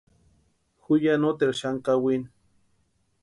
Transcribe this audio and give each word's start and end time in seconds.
Ju 0.83 0.93
ya 1.03 1.13
noteru 1.21 1.53
xani 1.59 1.79
kawini. 1.85 2.27